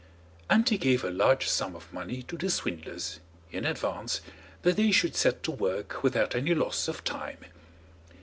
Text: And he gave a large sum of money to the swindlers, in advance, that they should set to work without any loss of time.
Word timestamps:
And 0.49 0.67
he 0.67 0.79
gave 0.79 1.03
a 1.03 1.11
large 1.11 1.47
sum 1.47 1.75
of 1.75 1.93
money 1.93 2.23
to 2.23 2.35
the 2.35 2.49
swindlers, 2.49 3.19
in 3.51 3.65
advance, 3.65 4.21
that 4.63 4.77
they 4.77 4.89
should 4.89 5.15
set 5.15 5.43
to 5.43 5.51
work 5.51 6.01
without 6.01 6.33
any 6.33 6.55
loss 6.55 6.87
of 6.87 7.03
time. 7.03 7.37